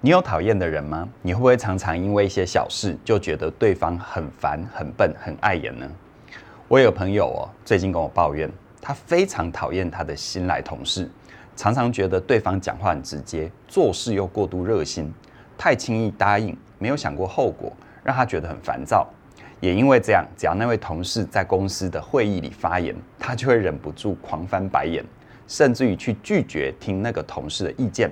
[0.00, 1.08] 你有讨厌的人吗？
[1.22, 5.90] 你会不会常常因为一些小事就觉得对方很烦、很笨、很碍眼呢？
[6.68, 8.48] 我有朋友哦，最近跟我抱怨，
[8.80, 11.10] 他非常讨厌他的新来同事，
[11.56, 15.12] 常常觉得对方讲话很直接，做事又过度热心，
[15.58, 17.72] 太轻易答应，没有想过后果，
[18.04, 19.04] 让他觉得很烦躁。
[19.58, 25.04] 也因为这样，只要那位同事在公司的会议里发言，他就会忍不住狂翻白眼，
[25.48, 28.08] 甚至于去拒绝听那个同事的意见。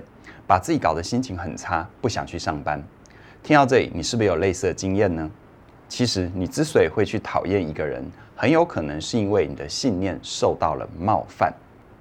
[0.48, 2.82] 把自己搞得心情很差，不想去上班。
[3.42, 5.28] 听到这里，你是不是有类似的经验呢？
[5.88, 8.04] 其实，你之所以会去讨厌一个人，
[8.36, 11.52] 很有可能是因为你的信念受到了冒犯。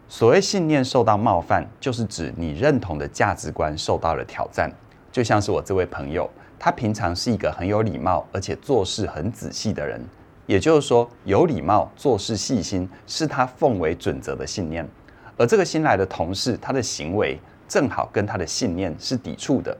[0.07, 4.71] 所谓信念受到冒犯，就是指你认同的价值观受到了挑战。
[5.11, 9.99] 就像是我这位朋友，他平常是一个很有礼貌，而且做事很仔细的人。
[10.45, 14.87] 也就是说，有礼貌、做事细心，是他奉为准则的信念。
[15.37, 19.75] 而这个新来的同事，他的行为，正好跟他的信念是抵触的，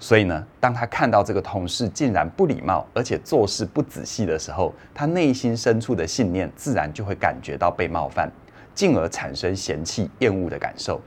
[0.00, 8.28] 所以呢，当他看到这个同事竟然不礼貌，而且做事不仔细的时候，他内心深处的信念自然就会感觉到被冒犯，
[8.74, 11.00] 进而产生嫌弃、厌恶的感受。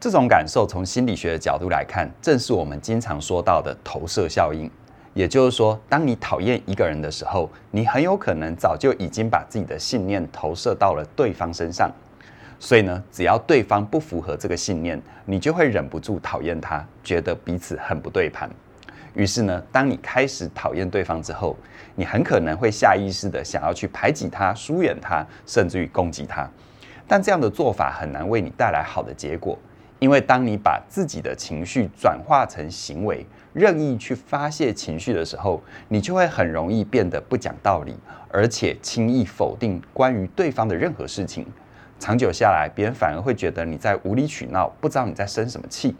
[0.00, 4.70] 这种感受从心理学的角度来看，正是我们经常说到的投射效应。
[5.12, 11.92] 也就是说，当你讨厌一个人的时候，你很有可能早就已经把自己的信念投射到了对方身上。
[12.62, 18.48] 所以呢，只要对方不符合这个信念，你就会忍不住讨厌他，觉得彼此很不对盘。
[19.14, 21.56] 于是呢，当你开始讨厌对方之后，
[21.96, 26.48] 你很可能会下意识的想要去排挤他、疏远他，甚至于攻击他。
[27.08, 29.58] 但这样的做法很难为你带来好的结果，
[29.98, 37.96] 因为当你把自己的情绪转化成行为，任意去发泄情绪的时候，你就会很容易变得不讲道理，
[38.30, 41.46] 而且轻易否定关于对方的任何事情。
[42.00, 45.94] 长久下来，别人反而会觉得你在无理取闹，不知道你在生什么气。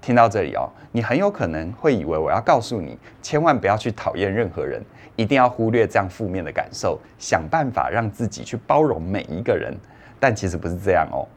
[0.00, 4.82] 听到这里哦，你很有可能会以为我要告诉你，千万不要去讨厌任何人，
[5.16, 9.76] 一定要忽略这样负面的感受，想办法让自己去包容每一个人。
[10.18, 11.28] 但其实不是这样哦。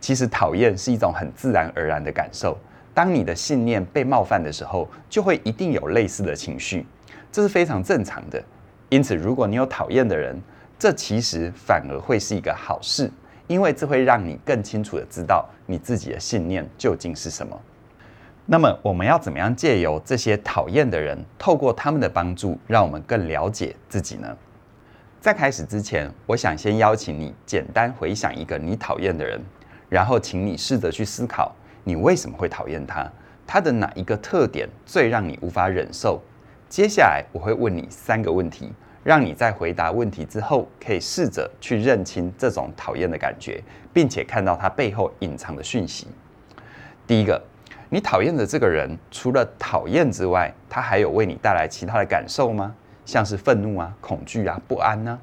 [0.00, 2.58] 其实讨厌是一种很自然而然的感受。
[2.92, 6.84] 当你的信念被冒犯的时候，就会一定有类似的情绪，
[7.30, 8.42] 这是非常正常的。
[8.88, 10.36] 因此，如果你有讨厌的人，
[10.78, 13.08] 这其实反而会是一个好事。
[13.46, 17.60] 因为这会让你更清楚的知道你自己的信念究竟是什么。
[18.44, 24.36] 那么，我们要怎么样借由这些讨厌的人，透过他们的帮助，让我们更了解自己呢？
[25.20, 29.40] 在开始之前，我想先邀请你简单回想一个你讨厌的人，
[29.88, 31.52] 然后请你试着去思考，
[31.82, 33.10] 你为什么会讨厌他？
[33.44, 36.22] 他的哪一个特点最让你无法忍受？
[36.68, 38.72] 接下来我会问你三个问题。
[39.06, 43.62] 让你在回答问题之后，可以试着去认清这种讨厌的感觉，
[43.92, 46.08] 并且看到它背后隐藏的讯息。
[47.06, 47.40] 第一个，
[47.88, 52.74] 你讨厌的这个人，除了讨厌之外，他还有为你带来其他的感受吗？
[53.04, 55.16] 像是愤怒啊、恐惧啊、不安呢？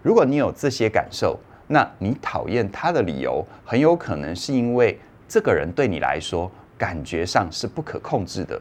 [0.00, 8.58] 如果你有这些感受，那你讨厌他的理由，很有可能是因为这个人对你来说，感觉上是不可控制的。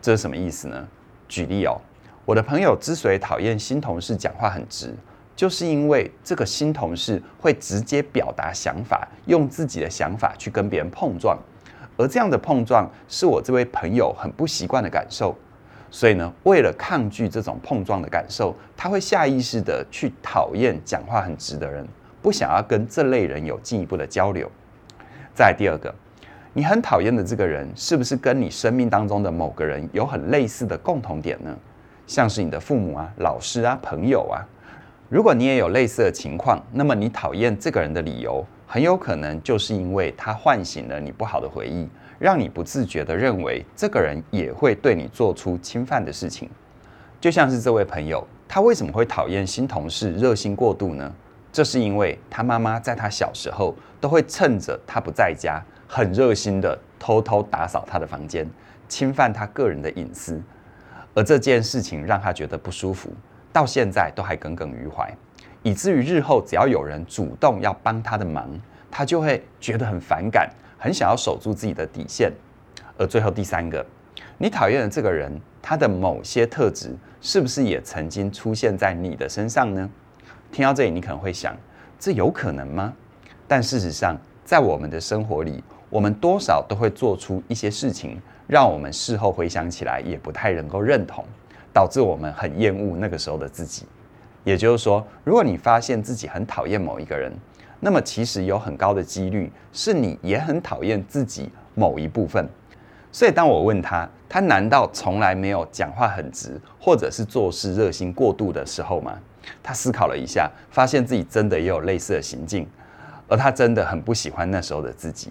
[0.00, 0.88] 这是什么意思呢？
[1.28, 1.80] 举例哦。
[2.24, 4.94] 我的朋友之所以讨厌新同事讲话很直，
[5.34, 11.36] 就是因为这个新同事会直接表达想法，用自己的想法去跟别人碰撞，
[11.96, 15.36] 而这样的碰撞是我这位朋友很不习惯的感受。
[15.90, 21.84] 所以呢，为了抗拒这种碰撞的感受，他会下意识的去讨厌讲话很直的人，
[22.22, 24.48] 不想要跟这类人有进一步的交流。
[25.34, 25.92] 再第二个，
[26.54, 31.54] 你很讨厌的这个人，是不是跟你生命当中的某个人有很类似的共同点呢？
[32.12, 34.44] 像是你的父母啊、老师啊、朋友啊，
[35.08, 46.50] 如果你也有类似的情况，那么你讨厌这个人的理由，很有可能就是因为他唤醒了你不好的回忆，让你不自觉地认为这个人也会对你做出侵犯的事情。
[47.18, 51.10] 就像是这位朋友，他为什么会讨厌新同事热心过度呢？
[51.50, 58.46] 这是因为他妈妈在他小时候都会趁着他不在家，很热心地偷偷打扫他的房间，
[58.86, 60.38] 侵犯他个人的隐私。
[61.14, 63.10] 而这件事情让他觉得不舒服，
[63.52, 65.14] 到现在都还耿耿于怀，
[65.62, 68.48] 以至于日后只要有人主动要帮他的忙，
[68.90, 72.32] 他就会觉得很反感，很想要守住自己的底线。
[72.96, 73.84] 而最后第三个，
[74.38, 79.90] 你讨厌的这个人，他的某些特质是不是也曾经出现在你的身上呢？
[80.50, 81.56] 听到这里，你可能会想，
[81.98, 82.92] 这有可能吗？
[83.46, 85.62] 但事实上，在我们的生活里，
[85.92, 88.18] 我们多少都会做出一些事情。
[88.48, 91.24] 让我们事后回想起来也不太能够认同，
[91.72, 93.86] 导致我们很厌恶那个时候的自己。
[94.44, 97.32] 也就是说，如果你发现自己很讨厌某一个人，
[97.78, 102.46] 那么其实有很高的几率是你也很讨厌自己某一部分。
[103.10, 109.18] 所以当我问他，他难道从来没有讲话很直，或者是做事热心过度的时候吗？
[109.62, 112.66] 他思考了一下，发现自己真的也有类似的行径，
[113.28, 115.30] 而他真的很不喜欢那时候的自己。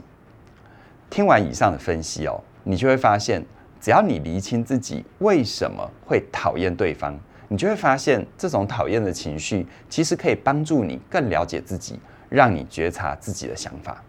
[1.12, 3.44] 听完以上的分析哦，你就会发现，
[3.82, 7.20] 只要你厘清自己为什么会讨厌对方，
[7.50, 12.00] 你就会发现这种讨厌的情绪其实可以帮助你更了解自己，
[12.30, 14.02] 让你觉察自己的想法。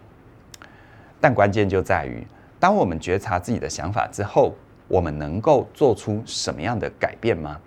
[1.21, 2.25] 但关键就在于，
[2.61, 4.55] 当我们觉察自己的想法之后，
[4.87, 7.59] 我们能够做出什么样的改变吗？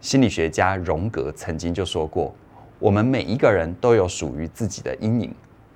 [0.00, 2.34] 心理学家荣格曾经就说过，
[2.80, 5.32] 我们每一个人都有属于自己的阴影，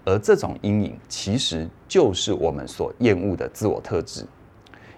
[0.06, 4.24] 而这种阴影其实就是我们所厌恶的自我特质。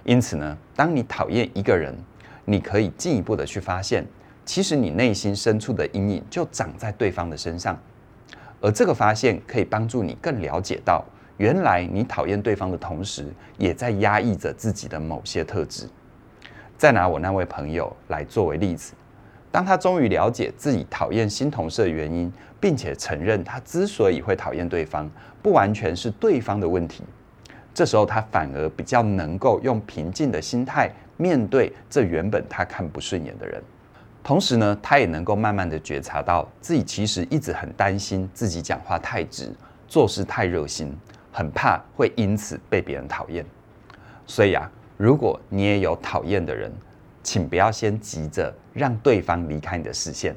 [0.04, 1.96] 因此呢，当你讨厌一个人，
[2.44, 4.06] 你可以进一步的去发现，
[4.44, 7.78] 其实你内心深处的阴影就长在对方的身上，
[8.60, 11.02] 而这个发现可以帮助你更了解到，
[11.38, 13.26] 原来你讨厌对方的同时，
[13.56, 15.88] 也在压抑着自己的某些特质。
[16.76, 18.92] 再拿我那位朋友来作为例子。
[19.58, 25.10] 当他终于了解自己讨厌新同事的原因，并且承认他之所以会讨厌对方，
[25.42, 27.02] 不完全是对方的问题，
[27.74, 33.60] 这时候他反而比较能够用平静的心态面对这原本他看不顺眼的人。
[34.22, 39.52] 同时呢，他也能够慢慢的觉察到自己其实一直很担心自己讲话太直，
[39.88, 40.96] 做事太热心，
[41.32, 43.44] 很怕会因此被别人讨厌。
[44.24, 46.72] 所以啊，如果你也有讨厌的人，
[47.24, 50.34] 请不要先急着让对方离开你的视线，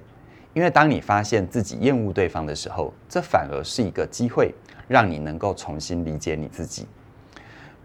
[0.54, 4.54] 因为当你发现自己厌恶对方的时候，这反而是一个机会，
[4.90, 6.86] 让你能够重新理解你自己，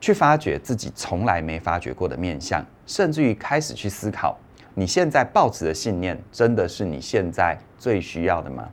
[0.01, 4.37] 去发掘自己从来没发觉过的面相，甚至于开始去思考，
[4.75, 8.69] 你现在抱持的信念真的是你现在最需要的吗？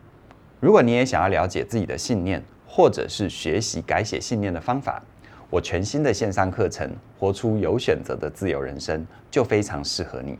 [0.59, 5.03] 如果你也想要了解自己的信念，或者是学习改写信念的方法，
[5.49, 6.87] 我全新的线上课程
[7.19, 10.39] 《活出有选择的自由人生》就非常适合你。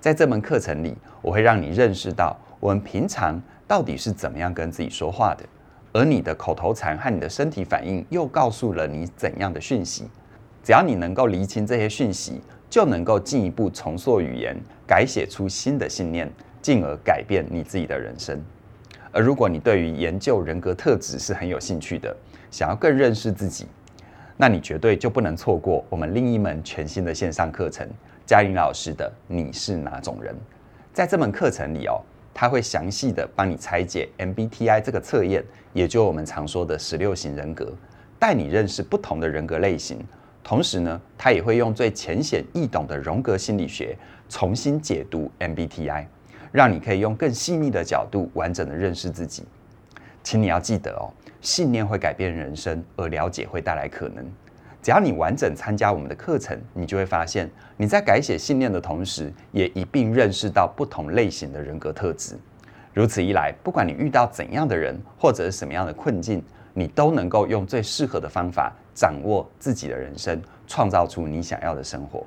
[0.00, 5.44] 在这门课程里，我会让你认识到我们平常到底是怎么样跟自己说话的，
[5.92, 10.08] 而你的口头禅和你的身体反应又告诉了你怎样的讯息。
[10.62, 12.40] 只要你能够厘清这些讯息，
[12.70, 14.56] 就能够进一步重塑语言，
[14.86, 16.30] 改写出新的信念，
[16.62, 18.40] 进而改变你自己的人生。
[19.10, 22.14] 而如果你对于研究人格特质是很有兴趣的，
[22.50, 23.66] 想要更认识自己，
[24.40, 27.84] 那你绝对就不能错过我们另一门全新的线上课程，
[28.24, 30.32] 嘉玲老师的你是哪种人？
[30.92, 32.00] 在这门课程里哦，
[32.32, 37.72] 他会详细的帮你拆解 MBTI 这个测验，也就我们常说的十六型人格，
[38.16, 39.98] 带你认识不同的人格类型。
[40.44, 43.98] 同时呢，他也会用最浅显易懂的荣格心理学
[44.28, 46.06] 重新解读 MBTI，
[46.52, 49.42] 让你可以用更细腻的角度完整的认识自己。
[50.28, 51.08] 请你要记得哦。
[51.40, 54.22] 信念会改变人生，而了解会带来可能。
[54.82, 62.36] 只要你完整参加我们的课程，你就会发现你在改写信念的同时，也一并认识到不同类型的人格特质。
[62.92, 72.26] 如此一来，不管你遇到怎样的人，或者什么样的困境，你都能够用最适合的方法掌握自己的人生，创造出你想要的生活。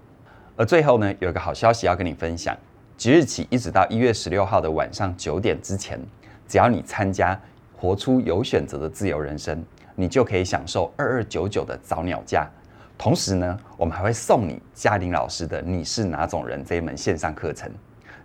[0.55, 2.57] 而最后呢，有一个好消息要跟你分享：
[2.97, 5.99] 即日起一直到一月十六号的晚上九点之前，
[6.47, 7.39] 只要你参加。
[7.81, 12.47] 活出有选择的自由人生，你就可以享受二二九九的早鸟价。
[12.95, 17.71] 同时呢，我们还会送你嘉玲老师的《你是哪种人》这一门线上课程。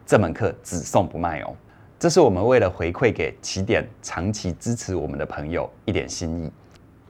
[0.05, 1.57] 这门课只送不卖哦。
[1.99, 6.53] 这是我们为了回馈给起点长期支持我们的朋友一点心意。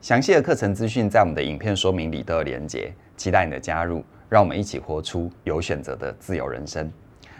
[0.00, 6.88] 详细的课程资讯在我们的影片说明里都有连结，期待你的加入，让我们一起活出有选择的自由人生。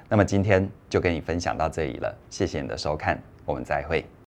[0.08, 4.04] 那么今天就跟你分享到这里了，谢谢你的收看，我们再会。